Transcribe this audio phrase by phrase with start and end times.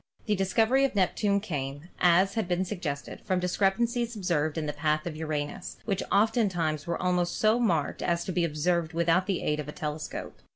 [0.25, 5.05] The discovery of Neptune came, as has been suggested, from discrepancies observed in the path
[5.05, 9.43] of Uranus, which oftentimes were almost so marked as to be observed with out the
[9.43, 10.39] aid of the telescope.